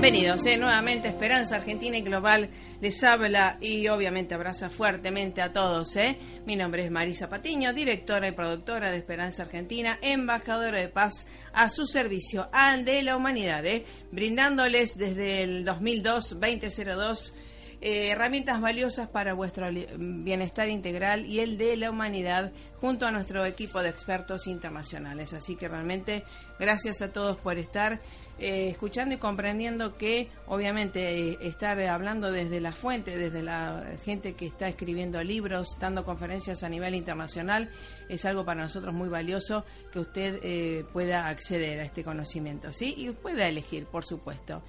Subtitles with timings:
[0.00, 2.48] Bienvenidos eh, nuevamente Esperanza Argentina y Global
[2.80, 5.94] les habla y obviamente abraza fuertemente a todos.
[5.96, 6.18] Eh.
[6.46, 11.68] Mi nombre es Marisa Patiño, directora y productora de Esperanza Argentina, embajadora de paz a
[11.68, 12.48] su servicio
[12.82, 17.34] de la humanidad, eh, brindándoles desde el 2002-2002
[17.82, 23.46] eh, herramientas valiosas para vuestro bienestar integral y el de la humanidad junto a nuestro
[23.46, 25.32] equipo de expertos internacionales.
[25.32, 26.24] Así que realmente
[26.58, 28.00] gracias a todos por estar
[28.38, 34.34] eh, escuchando y comprendiendo que obviamente eh, estar hablando desde la fuente, desde la gente
[34.34, 37.70] que está escribiendo libros, dando conferencias a nivel internacional,
[38.10, 42.94] es algo para nosotros muy valioso que usted pueda acceder a este conocimiento, ¿sí?
[42.96, 44.62] Y pueda elegir, por supuesto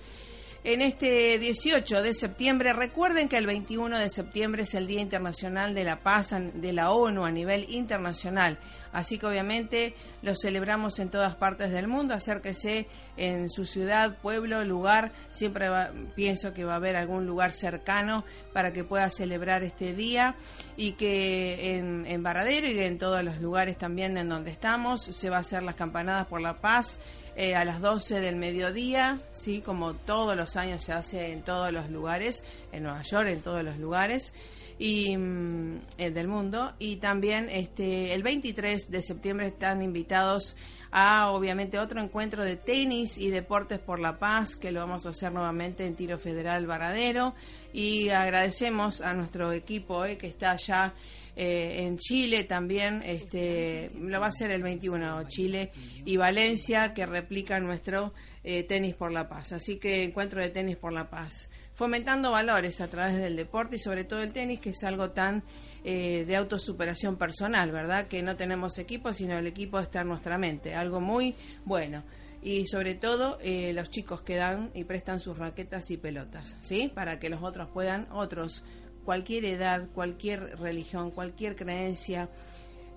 [0.63, 2.73] en este 18 de septiembre.
[2.73, 6.91] Recuerden que el 21 de septiembre es el Día Internacional de la Paz de la
[6.91, 8.57] ONU a nivel internacional.
[8.93, 12.13] Así que obviamente lo celebramos en todas partes del mundo.
[12.13, 15.11] Acérquese en su ciudad, pueblo, lugar.
[15.31, 15.69] Siempre
[16.15, 20.35] pienso que va a haber algún lugar cercano para que pueda celebrar este día
[20.77, 25.29] y que en, en Varadero y en todos los lugares también en donde estamos se
[25.29, 26.99] va a hacer las campanadas por la paz
[27.35, 31.71] eh, a las 12 del mediodía, sí, como todos los años se hace en todos
[31.71, 34.33] los lugares, en Nueva York, en todos los lugares
[34.81, 36.73] y mm, eh, del mundo.
[36.79, 40.55] Y también este el 23 de septiembre están invitados
[40.89, 45.09] a obviamente otro encuentro de tenis y deportes por la paz que lo vamos a
[45.09, 47.35] hacer nuevamente en Tiro Federal Varadero.
[47.71, 50.95] Y agradecemos a nuestro equipo eh, que está allá
[51.35, 55.71] eh, en Chile también, este, lo va a hacer el 21, Chile
[56.03, 59.53] y Valencia, que replican nuestro eh, tenis por la paz.
[59.53, 63.79] Así que encuentro de tenis por la paz, fomentando valores a través del deporte y
[63.79, 65.43] sobre todo el tenis, que es algo tan
[65.83, 68.07] eh, de autosuperación personal, ¿verdad?
[68.07, 72.03] Que no tenemos equipo, sino el equipo está en nuestra mente, algo muy bueno
[72.43, 76.91] y sobre todo los chicos que dan y prestan sus raquetas y pelotas, ¿sí?
[76.91, 78.63] Para que los otros puedan, otros
[79.03, 82.29] cualquier edad, cualquier religión, cualquier creencia,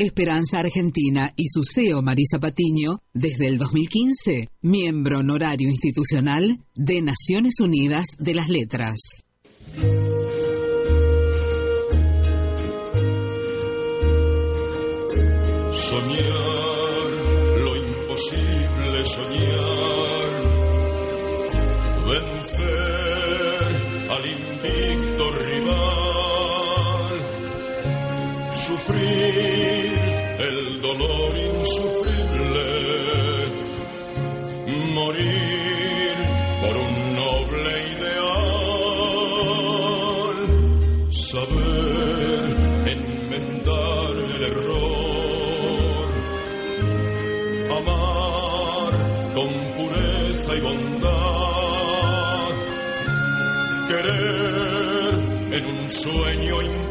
[0.00, 7.58] Esperanza Argentina y su CEO Marisa Patiño, desde el 2015, miembro honorario institucional de Naciones
[7.58, 9.00] Unidas de las Letras.
[15.72, 16.38] Soñar
[17.58, 19.57] lo imposible, soñar,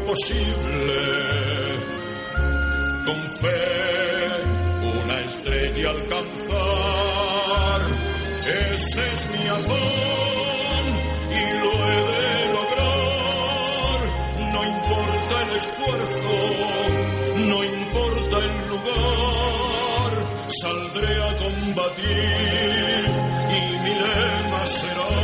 [0.08, 1.00] sueño imposible
[3.04, 3.66] con fe
[4.82, 7.80] una estrella alcanzar.
[8.72, 10.86] Ese es mi afán
[11.30, 14.00] y lo he de lograr.
[14.52, 16.34] No importa el esfuerzo,
[17.36, 20.12] no importa el lugar,
[20.62, 23.02] saldré a combatir
[23.50, 25.17] y mi lema será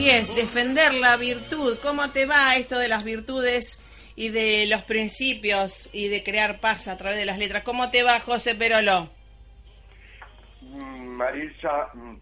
[0.00, 1.78] así es, defender la virtud.
[1.82, 3.78] ¿Cómo te va esto de las virtudes
[4.16, 7.64] y de los principios y de crear paz a través de las letras?
[7.64, 9.10] ¿Cómo te va, José Perolo?
[10.62, 12.14] Mm, Marisa, mm,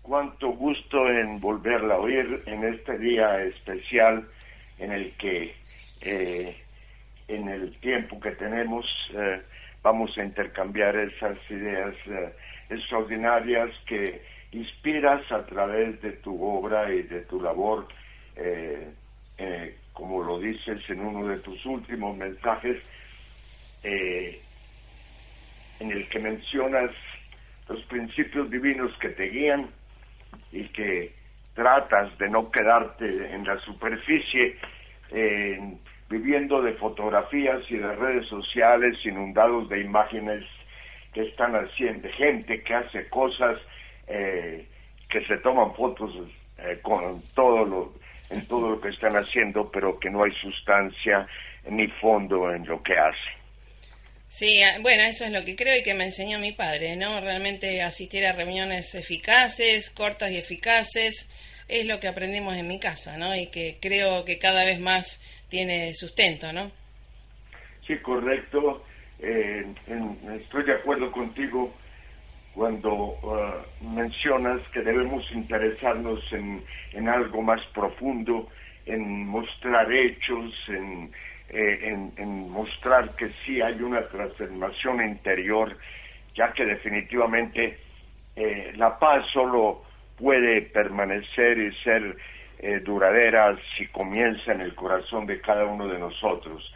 [0.00, 4.26] cuánto gusto en volverla a oír en este día especial
[4.78, 5.54] en el que
[6.00, 6.56] eh,
[7.26, 9.42] en el tiempo que tenemos eh,
[9.82, 12.32] vamos a intercambiar esas ideas eh,
[12.68, 14.22] extraordinarias que
[14.52, 17.86] inspiras a través de tu obra y de tu labor,
[18.36, 18.88] eh,
[19.36, 22.76] eh, como lo dices en uno de tus últimos mensajes,
[23.82, 24.40] eh,
[25.80, 26.90] en el que mencionas
[27.68, 29.68] los principios divinos que te guían
[30.50, 31.12] y que
[31.54, 34.56] tratas de no quedarte en la superficie,
[36.08, 40.44] viviendo de fotografías y de redes sociales inundados de imágenes
[41.12, 43.58] que están haciendo, gente que hace cosas
[44.06, 44.66] eh,
[45.08, 46.12] que se toman fotos
[46.58, 51.26] eh, con todo lo en todo lo que están haciendo, pero que no hay sustancia
[51.70, 53.38] ni fondo en lo que hace.
[54.28, 57.20] Sí, ah, bueno, eso es lo que creo y que me enseñó mi padre, ¿no?
[57.20, 61.28] Realmente asistir a reuniones eficaces, cortas y eficaces,
[61.68, 63.34] es lo que aprendimos en mi casa, ¿no?
[63.34, 66.70] Y que creo que cada vez más tiene sustento, ¿no?
[67.86, 68.84] Sí, correcto.
[69.20, 69.74] Eh,
[70.40, 71.74] estoy de acuerdo contigo
[72.54, 78.48] cuando uh, mencionas que debemos interesarnos en, en, algo más profundo,
[78.86, 81.12] en mostrar hechos, en,
[81.50, 85.78] eh, en, mostrar que sí hay una transformación interior,
[86.34, 87.78] ya que definitivamente
[88.36, 89.84] eh, la paz solo
[90.18, 92.16] puede permanecer y ser
[92.58, 96.70] eh, duradera si comienza en el corazón de cada uno de nosotros.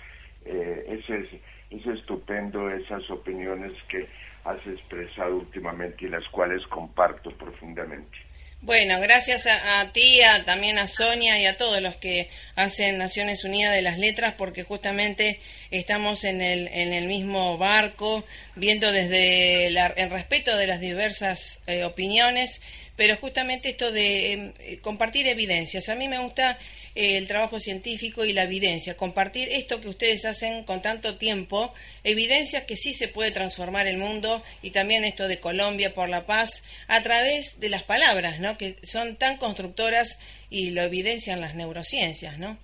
[0.45, 1.29] ese es,
[1.73, 4.09] es estupendo esas opiniones que
[4.45, 8.19] has expresado últimamente y las cuales comparto profundamente.
[8.64, 13.75] Bueno, gracias a, ti, también a Sonia y a todos los que hacen Naciones Unidas
[13.75, 15.41] de las Letras, porque justamente
[15.73, 18.25] estamos en el, en el mismo barco,
[18.55, 22.61] viendo desde el respeto de las diversas eh, opiniones
[22.97, 25.89] pero justamente esto de em, eh, compartir evidencias.
[25.89, 26.59] A mí me gusta
[26.95, 31.73] eh, el trabajo científico y la evidencia, compartir esto que ustedes hacen con tanto tiempo,
[32.05, 36.27] evidencias que sí se puede transformar el mundo y también esto de Colombia por la
[36.27, 38.59] paz a través de las palabras, ¿no?
[38.59, 40.19] Que son tan constructoras
[40.51, 42.59] y lo evidencian las neurociencias, ¿no?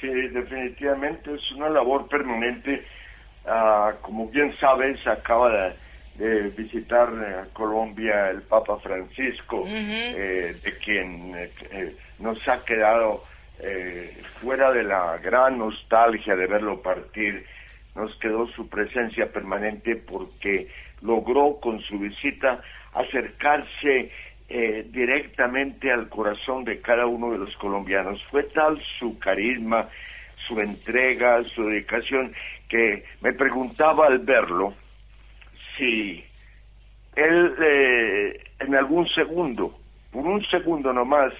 [0.00, 2.84] Sí, definitivamente es una labor permanente.
[3.46, 5.74] Ah, como bien sabes, acaba de
[6.14, 13.24] de visitar eh, Colombia el Papa Francisco, eh, de quien eh, nos ha quedado
[14.40, 17.46] fuera de la gran nostalgia de verlo partir,
[17.94, 20.66] nos quedó su presencia permanente porque
[21.00, 22.60] logró con su visita
[22.92, 24.10] acercarse
[24.48, 28.20] directamente al corazón de cada uno de los colombianos.
[28.32, 29.88] Fue tal su carisma,
[30.48, 32.34] su entrega, su dedicación,
[32.68, 34.74] que me preguntaba al verlo
[35.76, 36.24] si
[37.16, 39.78] él eh, en algún segundo,
[40.10, 41.32] por un segundo nomás,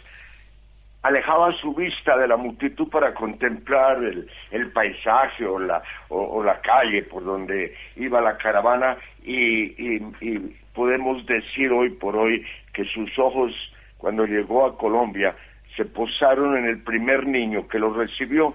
[1.02, 6.60] alejaba su vista de la multitud para contemplar el, el paisaje o la, o, la
[6.60, 13.18] calle por donde iba la caravana y, y, podemos decir hoy por hoy que sus
[13.18, 13.52] ojos
[13.98, 15.34] cuando llegó a Colombia
[15.76, 18.54] se posaron en el primer niño que lo recibió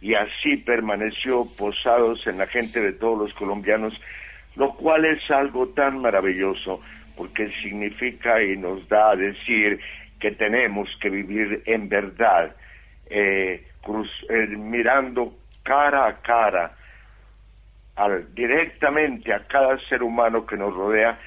[0.00, 3.92] y así permaneció posados en la gente de todos los colombianos,
[4.58, 6.80] lo cual es algo tan maravilloso
[7.16, 9.80] porque significa y nos da a decir
[10.20, 12.54] que tenemos que vivir en verdad,
[13.08, 13.64] eh,
[14.28, 16.72] eh, mirando cara a cara
[18.34, 21.18] directamente a cada ser humano que nos rodea,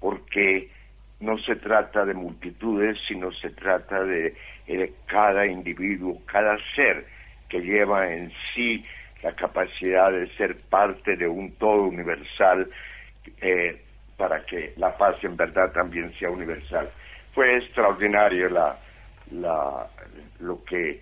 [0.00, 0.68] porque
[1.20, 4.34] no se trata de multitudes, sino se trata de,
[5.06, 7.06] cada individuo, cada ser
[7.48, 8.84] que lleva en sí
[9.22, 12.68] la capacidad de ser parte de un todo universal
[13.40, 13.80] eh,
[14.16, 16.90] para que la paz en verdad también sea universal
[17.34, 18.78] fue extraordinario la,
[19.30, 19.88] la,
[20.40, 21.00] lo que,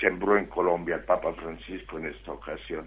[0.00, 2.86] sembró en Colombia el Papa Francisco en esta ocasión.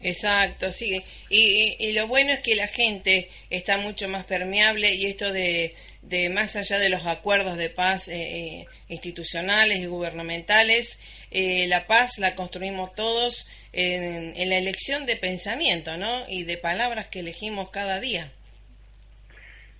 [0.00, 1.02] Exacto, sí.
[1.28, 5.74] Y, y, lo bueno es que la gente está mucho más permeable y esto de,
[6.02, 11.00] de más allá de los acuerdos de paz eh, eh, institucionales y gubernamentales,
[11.32, 16.28] eh, la paz la construimos todos en, en, la elección de pensamiento, ¿no?
[16.28, 18.32] Y de palabras que elegimos cada día.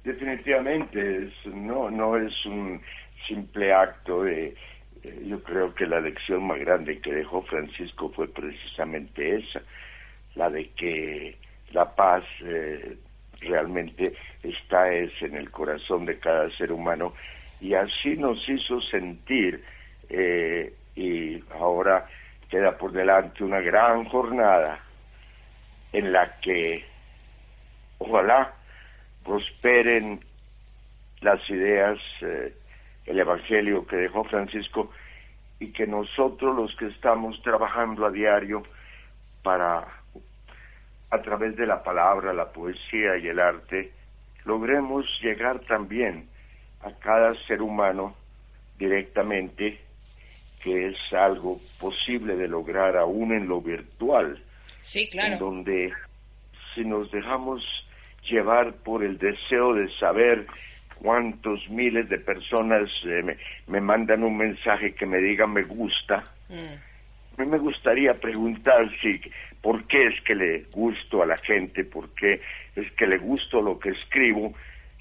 [0.04, 2.82] Definitivamente, no, no es un
[3.28, 4.26] simple acto.
[4.26, 4.54] Eh,
[5.26, 9.62] yo creo que la lección más grande que dejó Francisco fue precisamente esa,
[10.38, 11.36] la de que
[11.72, 12.96] la paz eh,
[13.40, 17.12] realmente está es en el corazón de cada ser humano
[17.60, 19.62] y así nos hizo sentir
[20.08, 22.06] eh, y ahora
[22.48, 24.80] queda por delante una gran jornada
[25.92, 26.84] en la que
[27.98, 28.54] ojalá
[29.24, 30.20] prosperen
[31.20, 32.54] las ideas, eh,
[33.06, 34.90] el Evangelio que dejó Francisco
[35.58, 38.62] y que nosotros los que estamos trabajando a diario
[39.42, 39.86] para,
[41.10, 43.92] a través de la palabra, la poesía y el arte,
[44.44, 46.28] logremos llegar también
[46.82, 48.14] a cada ser humano
[48.78, 49.80] directamente,
[50.62, 54.42] que es algo posible de lograr aún en lo virtual.
[54.80, 55.34] Sí, claro.
[55.34, 55.92] En donde
[56.74, 57.62] si nos dejamos
[58.28, 60.46] llevar por el deseo de saber
[60.96, 63.36] cuántos miles de personas eh,
[63.66, 66.24] me, mandan un mensaje que me diga me gusta.
[66.48, 66.87] Mm.
[67.38, 69.20] Mí me gustaría preguntar si
[69.62, 72.40] por qué es que le gusto a la gente, por qué
[72.74, 74.54] es que le gusto lo que escribo,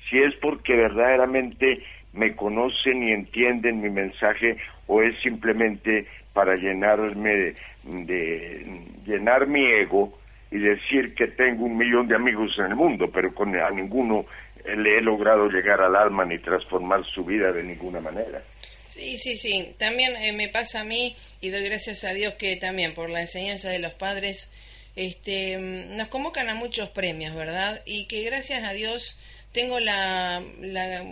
[0.07, 1.81] si es porque verdaderamente
[2.13, 10.19] me conocen y entienden mi mensaje o es simplemente para llenarme de llenar mi ego
[10.51, 14.25] y decir que tengo un millón de amigos en el mundo, pero con a ninguno
[14.63, 18.43] le he logrado llegar al alma ni transformar su vida de ninguna manera.
[18.97, 19.75] Sí, sí, sí.
[19.77, 23.21] También eh, me pasa a mí y doy gracias a Dios que también por la
[23.21, 24.49] enseñanza de los padres
[24.95, 27.83] este, nos convocan a muchos premios, ¿verdad?
[27.85, 29.15] Y que gracias a Dios
[29.51, 31.03] tengo la, la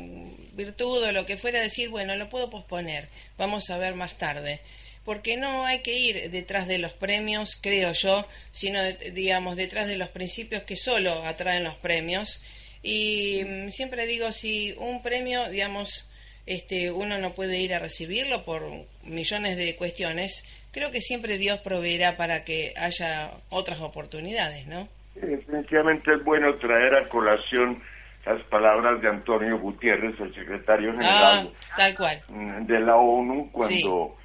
[0.54, 4.62] virtud o lo que fuera decir, bueno, lo puedo posponer, vamos a ver más tarde
[5.04, 8.82] porque no hay que ir detrás de los premios, creo yo, sino,
[9.14, 12.42] digamos, detrás de los principios que solo atraen los premios.
[12.82, 16.08] Y mm, siempre digo, si un premio, digamos,
[16.46, 18.62] este, uno no puede ir a recibirlo por
[19.04, 24.88] millones de cuestiones, creo que siempre Dios proveerá para que haya otras oportunidades, ¿no?
[25.16, 27.82] Definitivamente es bueno traer a colación
[28.26, 32.22] las palabras de Antonio Gutiérrez, el secretario ah, general tal cual.
[32.68, 34.18] de la ONU, cuando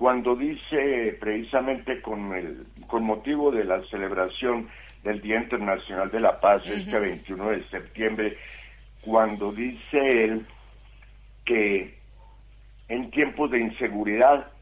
[0.00, 4.70] cuando dice precisamente con, el, con motivo de la celebración
[5.04, 8.38] del Día Internacional de la Paz, este 21 de septiembre,
[9.02, 10.46] cuando dice él
[11.50, 11.98] que
[12.88, 14.52] en tiempos de inseguridad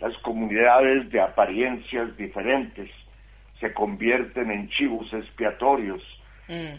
[0.00, 2.90] las comunidades de apariencias diferentes
[3.60, 6.02] se convierten en chivos expiatorios.
[6.48, 6.76] Mm.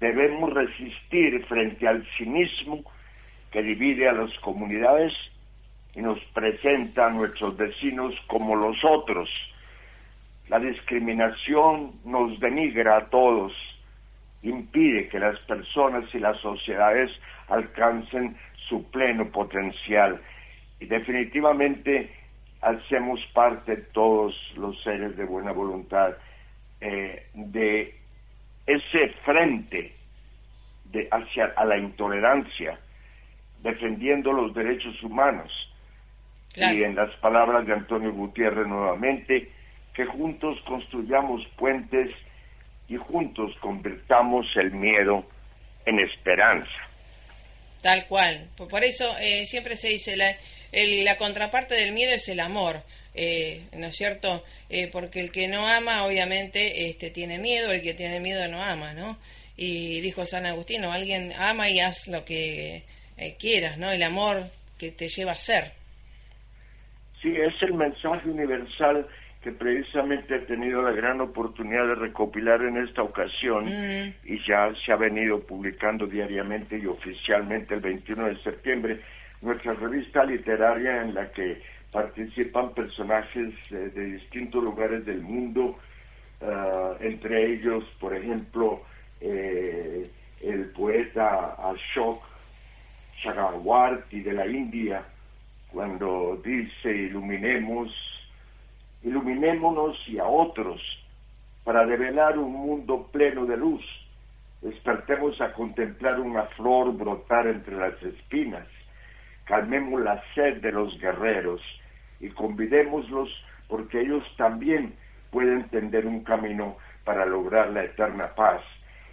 [0.00, 2.82] Debemos resistir frente al cinismo
[3.52, 5.12] que divide a las comunidades
[5.94, 9.30] y nos presenta a nuestros vecinos como los otros.
[10.48, 13.52] La discriminación nos denigra a todos,
[14.42, 17.12] impide que las personas y las sociedades
[17.48, 18.36] alcancen
[18.68, 20.20] su pleno potencial.
[20.80, 22.10] Y definitivamente
[22.60, 26.14] hacemos parte todos los seres de buena voluntad
[26.80, 27.94] eh, de
[28.66, 29.94] ese frente
[30.86, 32.78] de hacia a la intolerancia
[33.64, 35.50] defendiendo los derechos humanos.
[36.54, 39.50] Y en las palabras de Antonio Gutiérrez nuevamente,
[39.92, 42.14] que juntos construyamos puentes
[42.86, 45.24] y juntos convirtamos el miedo
[45.86, 46.70] en esperanza.
[47.84, 48.48] Tal cual.
[48.56, 50.34] Por eso eh, siempre se dice, la,
[50.72, 52.82] la contraparte del miedo es el amor.
[53.14, 54.42] Eh, ¿no es cierto?
[54.70, 58.62] Eh, porque el que no ama, obviamente, este, tiene miedo, el que tiene miedo no
[58.62, 59.18] ama, ¿no?
[59.58, 62.84] Y dijo San Agustino, alguien ama y haz lo que
[63.18, 63.90] eh, quieras, ¿no?
[63.90, 64.44] El amor
[64.78, 65.72] que te lleva a ser.
[67.20, 69.06] Sí, es el mensaje universal
[69.44, 74.14] que precisamente he tenido la gran oportunidad de recopilar en esta ocasión mm.
[74.24, 79.00] y ya se ha venido publicando diariamente y oficialmente el 21 de septiembre
[79.42, 81.60] nuestra revista literaria en la que
[81.92, 85.78] participan personajes eh, de distintos lugares del mundo,
[86.40, 88.80] ah, entre ellos, por ejemplo,
[89.20, 90.10] eh,
[90.40, 92.22] el poeta Ashok
[93.22, 95.04] Chakravarti de la India,
[95.70, 98.13] cuando dice iluminemos,
[99.04, 100.80] iluminémonos y a otros
[101.62, 103.84] para develar un mundo pleno de luz.
[104.62, 108.66] Despertemos a contemplar una flor brotar entre las espinas.
[109.44, 111.60] Calmemos la sed de los guerreros
[112.18, 113.30] y convidémoslos
[113.68, 114.94] porque ellos también
[115.30, 118.62] pueden tender un camino para lograr la eterna paz.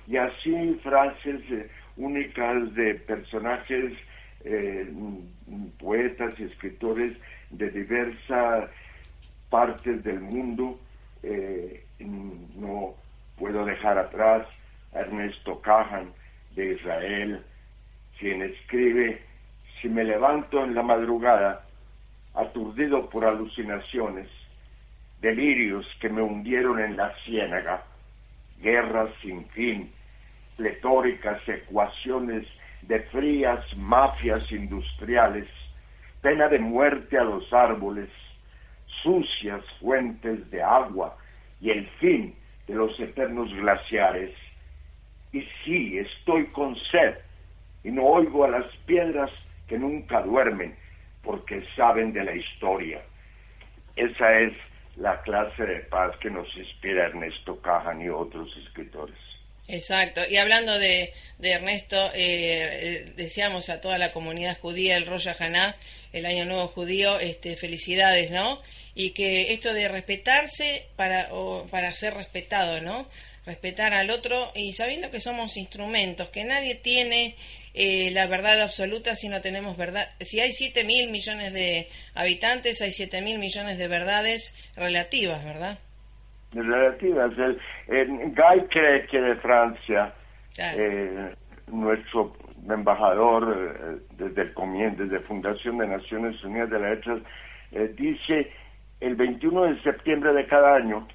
[0.07, 3.93] Y así frases eh, únicas de personajes,
[4.43, 4.89] eh,
[5.79, 7.17] poetas y escritores
[7.49, 8.69] de diversas
[9.51, 10.79] partes del mundo.
[11.21, 11.85] Eh,
[12.55, 12.95] no
[13.37, 14.47] puedo dejar atrás
[14.95, 16.11] a Ernesto Cajan
[16.55, 17.43] de Israel,
[18.17, 19.21] quien escribe,
[19.79, 21.65] si me levanto en la madrugada,
[22.33, 24.27] aturdido por alucinaciones,
[25.21, 27.83] delirios que me hundieron en la ciénaga,
[28.59, 29.91] guerras sin fin,
[30.57, 32.47] pletóricas ecuaciones
[32.83, 35.47] de frías mafias industriales,
[36.21, 38.09] pena de muerte a los árboles,
[39.03, 41.17] sucias fuentes de agua
[41.59, 42.35] y el fin
[42.67, 44.35] de los eternos glaciares.
[45.31, 47.15] Y sí, estoy con sed
[47.83, 49.31] y no oigo a las piedras
[49.67, 50.75] que nunca duermen,
[51.23, 53.01] porque saben de la historia.
[53.95, 54.53] Esa es
[54.97, 59.30] la clase de paz que nos inspira Ernesto Cajan y otros escritores.
[59.71, 60.21] Exacto.
[60.29, 65.77] Y hablando de, Ernesto, eh, deseamos a toda la comunidad judía el Rosh Hashanah,
[66.11, 68.61] el Año Nuevo Judío, este, felicidades, ¿no?
[68.95, 71.29] Y que esto de respetarse para,
[71.69, 73.07] para ser respetado, ¿no?
[73.45, 77.37] Respetar al otro y sabiendo que somos instrumentos, que nadie tiene
[77.73, 80.11] eh, la verdad absoluta si no tenemos verdad.
[80.19, 85.79] Si hay 7 mil millones de habitantes, hay 7 mil millones de verdades relativas, ¿verdad?
[86.53, 87.31] Relativas.
[87.87, 90.13] El, Guy que de Francia,
[90.57, 91.33] eh,
[91.67, 92.33] nuestro
[92.69, 97.21] embajador eh, desde el comienzo, desde Fundación de Naciones Unidas de las Letras,
[97.95, 98.51] dice
[98.99, 101.07] el 21 de septiembre de cada año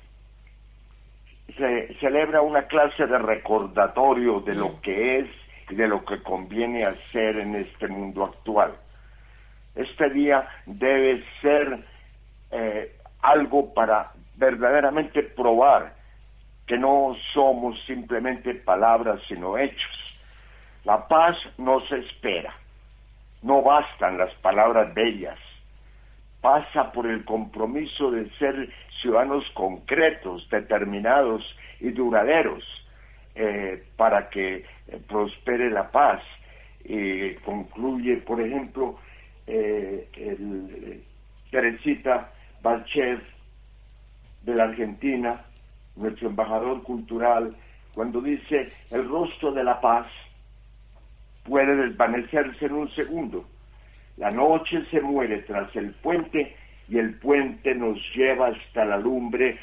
[1.57, 4.81] se celebra una clase de recordatorio de lo mm.
[4.81, 5.29] que es
[5.71, 8.73] de lo que conviene hacer en este mundo actual.
[9.75, 11.81] Este día debe ser
[12.53, 15.95] eh, algo para verdaderamente probar
[16.67, 20.17] que no somos simplemente palabras sino hechos.
[20.85, 22.55] La paz no se espera,
[23.43, 25.39] no bastan las palabras bellas,
[26.41, 28.71] pasa por el compromiso de ser
[29.01, 31.43] ciudadanos concretos, determinados
[31.81, 32.65] y duraderos
[33.35, 36.23] eh, para que eh, prospere la paz.
[36.85, 38.97] y concluye, por ejemplo,
[39.47, 41.03] eh, el,
[41.51, 42.31] Teresita
[42.63, 43.21] Balchev
[44.47, 45.43] de la Argentina,
[45.97, 47.55] nuestro embajador cultural,
[47.95, 50.07] cuando dice el rostro de la paz
[51.45, 53.45] puede desvanecerse en un segundo.
[54.17, 56.57] La noche se muere tras el puente
[56.89, 59.59] y el puente nos lleva hasta la lumbre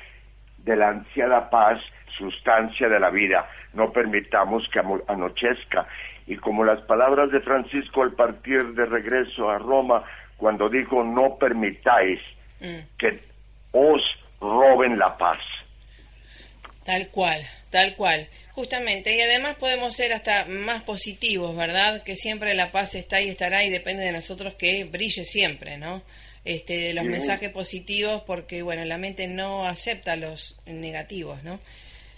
[0.58, 1.80] de la ansiada paz
[2.18, 5.88] sustancia de la vida, no permitamos que anochezca.
[6.28, 10.04] Y como las palabras de Francisco al partir de regreso a Roma,
[10.38, 12.20] cuando dijo, no permitáis
[12.62, 12.98] mm.
[12.98, 13.20] que
[13.72, 14.02] os
[14.44, 15.40] roben la paz.
[16.84, 18.28] Tal cual, tal cual.
[18.52, 22.04] Justamente, y además podemos ser hasta más positivos, ¿verdad?
[22.04, 26.04] Que siempre la paz está y estará y depende de nosotros que brille siempre, ¿no?
[26.46, 31.62] Este, los mensajes positivos porque, bueno, la mente no acepta los negativos, ¿no?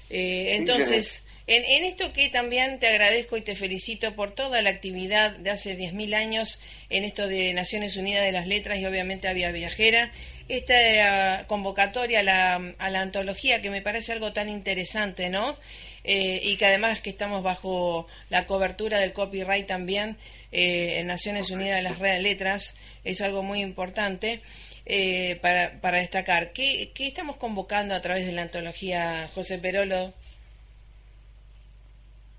[0.10, 4.70] Eh, entonces, en, en, esto que también te agradezco y te felicito por toda la
[4.70, 9.28] actividad de hace 10.000 años en esto de Naciones Unidas de las Letras y obviamente
[9.28, 10.12] a Vía Viajera,
[10.48, 15.58] esta eh, convocatoria a la, a la antología que me parece algo tan interesante, ¿no?
[16.06, 20.18] eh, y que además que estamos bajo la cobertura del copyright también
[20.52, 24.42] eh, en Naciones Unidas de las Letras, es algo muy importante
[24.86, 26.54] eh, para, para destacar.
[26.54, 30.14] ¿Qué, ¿Qué estamos convocando a través de la antología José Perolo?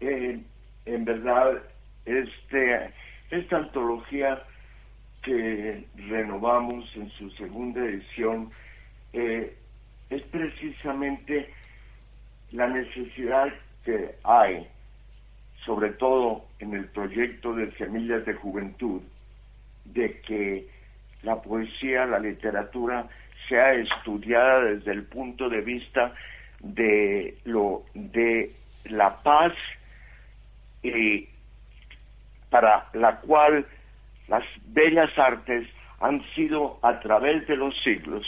[0.00, 1.62] En verdad,
[2.04, 2.90] este,
[3.30, 4.42] esta antología
[5.22, 8.50] que renovamos en su segunda edición
[9.12, 9.56] eh,
[10.11, 11.50] es precisamente
[12.52, 13.48] la necesidad
[13.85, 14.66] que hay,
[15.64, 19.02] sobre todo en el proyecto de Semillas de Juventud,
[19.85, 20.68] de que
[21.22, 23.09] la poesía, la literatura
[23.48, 26.12] sea estudiada desde el punto de vista
[26.61, 28.52] de lo de
[28.85, 29.52] la paz
[30.88, 31.29] y
[32.51, 33.66] para la cual
[34.29, 35.68] las bellas artes
[36.01, 38.27] han sido a través de los siglos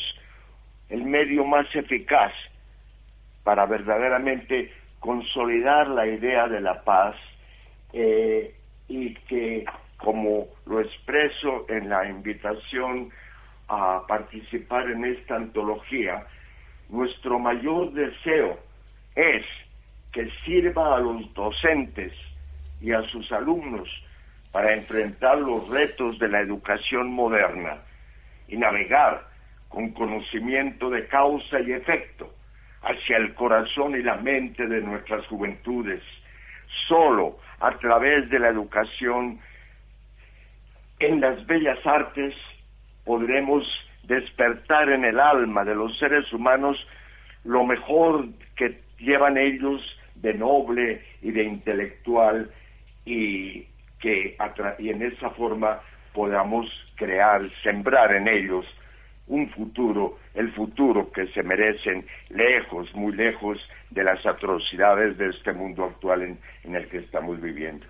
[0.89, 2.33] el medio más eficaz
[3.45, 7.15] para verdaderamente consolidar la idea de la paz
[7.93, 8.55] eh,
[8.89, 9.65] y que,
[9.99, 13.11] como lo expreso en la invitación
[13.69, 16.27] a participar en esta antología,
[16.89, 18.59] nuestro mayor deseo
[19.15, 19.45] es
[20.13, 22.13] que sirva a los docentes
[22.81, 23.89] y a sus alumnos
[24.53, 27.79] para enfrentar los retos de la educación moderna
[28.49, 29.27] y navegar
[29.69, 32.33] con conocimiento de causa y efecto
[32.83, 36.03] hacia el corazón y la mente de nuestras juventudes.
[36.89, 39.41] Solo a través de la educación
[41.01, 42.35] en las bellas artes
[43.05, 43.65] podremos
[44.05, 46.77] despertar en el alma de los seres humanos
[47.45, 49.81] lo mejor que llevan ellos
[50.17, 52.51] de noble y de intelectual
[53.09, 53.67] y
[54.01, 54.37] que
[54.79, 55.81] y en esa forma
[56.13, 56.67] podamos
[56.97, 58.67] crear, sembrar en ellos
[59.27, 63.59] un futuro, el futuro que se merecen lejos, muy lejos
[63.91, 66.23] de las atrocidades de este mundo actual
[66.65, 67.87] en, el que estamos viviendo.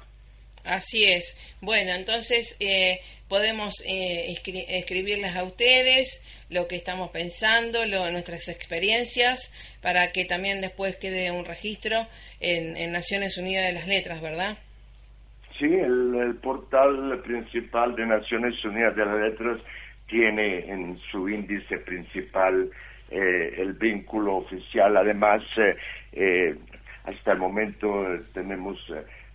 [0.64, 1.36] Así es.
[1.60, 4.34] Bueno, entonces eh, podemos eh,
[4.68, 11.30] escribirles a ustedes lo que estamos pensando, lo, nuestras experiencias, para que también después quede
[11.30, 12.06] un registro
[12.40, 14.58] en, en Naciones Unidas de las Letras, ¿verdad?
[15.58, 19.58] Sí, el, portal principal de Naciones Unidas de las Letras
[20.06, 22.70] tiene en su índice principal
[23.10, 24.96] eh, el vínculo oficial.
[24.96, 25.76] Además, eh,
[26.12, 26.56] eh,
[27.04, 28.78] hasta el momento tenemos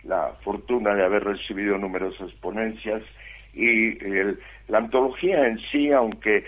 [0.04, 3.02] la fortuna de haber recibido numerosas ponencias
[3.52, 3.98] y
[4.68, 6.44] la antología en sí, aunque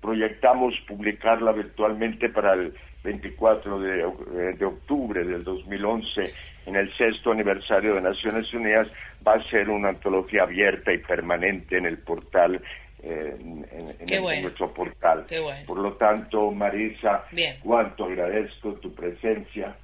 [0.00, 6.32] proyectamos publicarla virtualmente para el 24 de, de octubre del 2011
[6.66, 8.88] en el sexto aniversario de Naciones Unidas,
[9.26, 12.62] va a ser una antología abierta y permanente en el portal,
[13.02, 15.26] eh, en, nuestro portal.
[15.66, 17.24] Por lo tanto, Marisa,
[17.62, 19.76] cuánto agradezco tu presencia,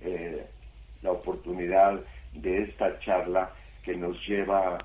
[0.00, 0.46] eh,
[1.02, 2.00] la oportunidad
[2.32, 3.50] de esta charla
[3.82, 4.78] que nos lleva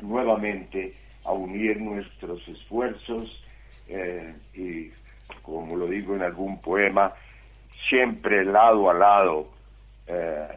[0.00, 3.42] nuevamente a unir nuestros esfuerzos
[3.88, 4.90] eh, y,
[5.42, 7.12] como lo digo en algún poema,
[7.88, 9.53] siempre lado a lado
[10.06, 10.48] eh,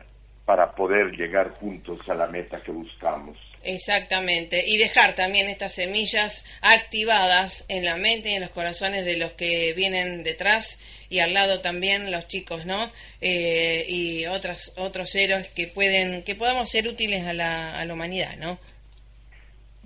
[0.46, 3.38] para poder llegar juntos a la meta que buscamos.
[3.64, 9.18] Exactamente, y dejar también estas semillas activadas en la mente y en los corazones de
[9.18, 10.80] los que vienen detrás
[11.10, 12.92] y al lado también los chicos, ¿no?
[13.20, 17.94] Eh, y otros otros héroes que pueden que podamos ser útiles a la, a la
[17.94, 18.58] humanidad, ¿no?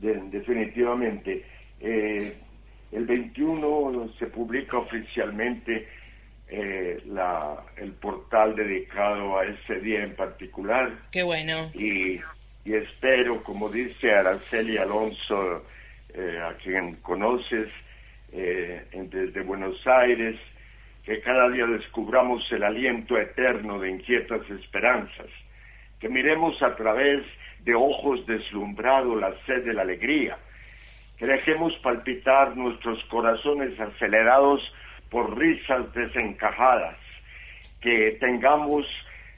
[0.02, 1.44] definitivamente.
[1.80, 2.36] Eh,
[2.92, 5.88] el 21 se publica oficialmente
[6.54, 10.92] eh, la, el portal dedicado a ese día en particular.
[11.10, 11.72] Qué bueno.
[11.74, 12.20] Y,
[12.66, 15.66] y espero, como dice Araceli Alonso,
[16.14, 17.70] eh, a quien conoces
[18.34, 20.36] eh, desde Buenos Aires,
[21.06, 25.28] que cada día descubramos el aliento eterno de inquietas esperanzas,
[26.02, 27.24] que miremos a través
[27.64, 30.38] de ojos deslumbrados la sed de la alegría,
[31.18, 34.62] que dejemos palpitar nuestros corazones acelerados
[35.12, 36.96] por risas desencajadas,
[37.82, 38.86] que tengamos,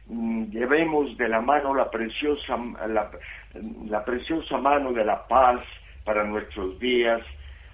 [0.05, 2.55] mm, llevemos de la mano la preciosa,
[2.87, 5.61] la, preciosa mano de la paz
[6.05, 7.21] para nuestros días,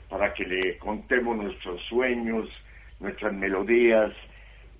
[0.09, 2.47] para que le contemos nuestros sueños,
[3.01, 4.13] nuestras melodías,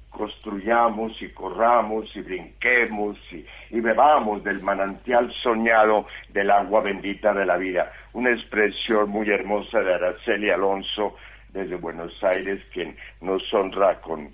[0.09, 7.45] construyamos y corramos y brinquemos y, y, bebamos del manantial soñado del agua bendita de
[7.45, 7.91] la vida.
[8.13, 11.15] Una expresión muy hermosa de Araceli Alonso
[11.53, 14.33] desde Buenos Aires, quien nos honra con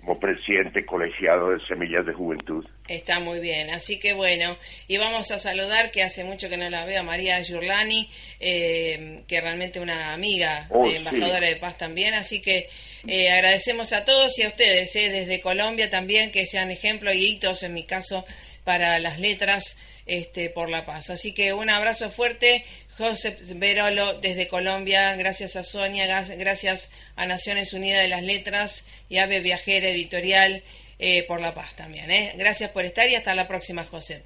[0.00, 2.64] como presidente colegiado de Semillas de Juventud.
[2.88, 6.68] Está muy bien, así que bueno, y vamos a saludar, que hace mucho que no
[6.68, 11.54] la veo, a María Giurlani, eh, que realmente una amiga, Oh, de embajadora sí.
[11.54, 12.68] de paz también, así que
[13.06, 17.24] eh, agradecemos a todos y a ustedes, eh, desde Colombia también, que sean ejemplo y
[17.24, 18.26] hitos, en mi caso,
[18.64, 19.76] para las letras
[20.06, 21.10] este, por la paz.
[21.10, 22.64] Así que un abrazo fuerte,
[22.98, 29.16] José Verolo desde Colombia, gracias a Sonia, gracias a Naciones Unidas de las Letras y
[29.18, 30.62] Ave Viajera Editorial
[30.98, 32.10] eh, por la paz también.
[32.10, 32.34] ¿eh?
[32.36, 34.22] Gracias por estar y hasta la próxima, José.